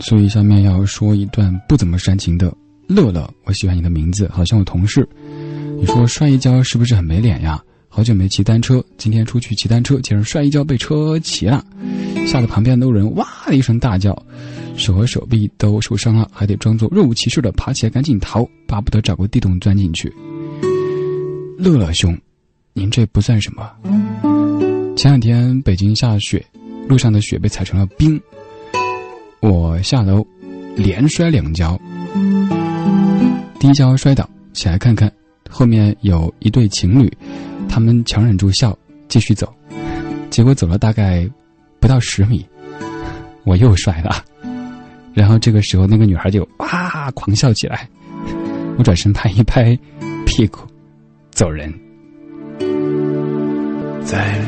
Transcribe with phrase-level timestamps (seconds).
[0.00, 2.54] 所以下面要说一段不怎么煽情的。
[2.86, 5.06] 乐乐，我喜欢你的名字，好像我同事。
[5.78, 7.62] 你说摔一跤是不是很没脸呀？
[7.90, 11.64] 好久没骑单车，今天出去骑单车，竟然摔一跤被车骑了，
[12.26, 14.16] 吓得旁边的人哇的一声大叫，
[14.76, 20.12] 手和手臂都受伤了，还得装作若无其事的爬起来赶紧逃，巴不得找个地洞钻进去。
[21.58, 22.16] 乐乐兄，
[22.72, 23.70] 您这不算什么。
[24.96, 26.44] 前两天北京下雪，
[26.88, 28.20] 路上的雪被踩成了冰，
[29.40, 30.26] 我下楼
[30.76, 31.78] 连摔两跤，
[33.58, 35.10] 第一跤摔倒，起来看看，
[35.48, 37.12] 后面有一对情侣。
[37.68, 38.76] 他们强忍住笑，
[39.08, 39.52] 继续走，
[40.30, 41.28] 结果走了大概
[41.78, 42.44] 不到十米，
[43.44, 44.24] 我又摔了。
[45.12, 47.88] 然后这个时候，那个女孩就哇狂笑起来。
[48.78, 49.78] 我转身拍一拍
[50.24, 50.60] 屁股，
[51.30, 51.72] 走人。
[54.04, 54.47] 在